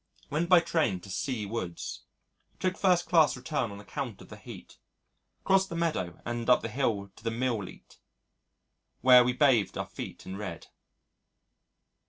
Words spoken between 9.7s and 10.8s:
our feet and read.